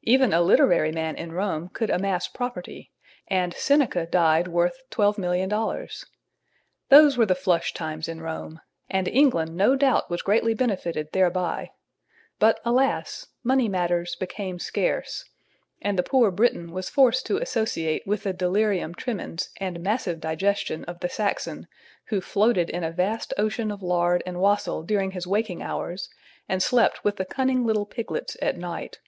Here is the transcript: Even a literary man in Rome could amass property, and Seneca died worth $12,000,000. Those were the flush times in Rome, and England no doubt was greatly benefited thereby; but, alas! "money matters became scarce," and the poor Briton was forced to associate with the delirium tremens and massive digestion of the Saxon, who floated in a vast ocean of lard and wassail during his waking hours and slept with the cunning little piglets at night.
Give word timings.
Even 0.00 0.32
a 0.32 0.40
literary 0.40 0.90
man 0.90 1.14
in 1.14 1.32
Rome 1.32 1.68
could 1.68 1.90
amass 1.90 2.26
property, 2.26 2.90
and 3.26 3.52
Seneca 3.52 4.06
died 4.06 4.48
worth 4.48 4.78
$12,000,000. 4.90 6.06
Those 6.88 7.18
were 7.18 7.26
the 7.26 7.34
flush 7.34 7.74
times 7.74 8.08
in 8.08 8.22
Rome, 8.22 8.62
and 8.88 9.06
England 9.06 9.54
no 9.54 9.76
doubt 9.76 10.08
was 10.08 10.22
greatly 10.22 10.54
benefited 10.54 11.12
thereby; 11.12 11.70
but, 12.38 12.60
alas! 12.64 13.26
"money 13.44 13.68
matters 13.68 14.16
became 14.16 14.58
scarce," 14.58 15.28
and 15.82 15.98
the 15.98 16.02
poor 16.02 16.30
Briton 16.30 16.72
was 16.72 16.88
forced 16.88 17.26
to 17.26 17.36
associate 17.36 18.06
with 18.06 18.22
the 18.22 18.32
delirium 18.32 18.94
tremens 18.94 19.50
and 19.60 19.80
massive 19.80 20.18
digestion 20.18 20.82
of 20.84 21.00
the 21.00 21.10
Saxon, 21.10 21.68
who 22.06 22.22
floated 22.22 22.70
in 22.70 22.84
a 22.84 22.90
vast 22.90 23.34
ocean 23.36 23.70
of 23.70 23.82
lard 23.82 24.22
and 24.24 24.40
wassail 24.40 24.82
during 24.82 25.10
his 25.10 25.26
waking 25.26 25.62
hours 25.62 26.08
and 26.48 26.62
slept 26.62 27.04
with 27.04 27.16
the 27.16 27.26
cunning 27.26 27.66
little 27.66 27.84
piglets 27.84 28.34
at 28.40 28.56
night. 28.56 28.98